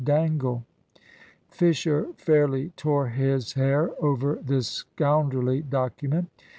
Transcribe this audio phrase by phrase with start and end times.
[0.03, 0.63] Dangle."
[1.51, 6.27] Fisher fairly tore his hair over this scoundrelly document.